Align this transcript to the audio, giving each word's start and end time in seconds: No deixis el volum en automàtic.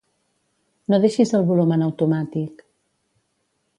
No 0.93 0.99
deixis 1.03 1.33
el 1.39 1.45
volum 1.51 1.75
en 1.77 1.85
automàtic. 1.89 2.65